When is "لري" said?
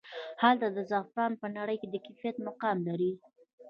2.87-3.11